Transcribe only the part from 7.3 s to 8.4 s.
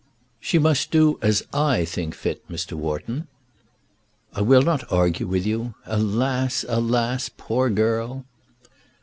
poor girl!"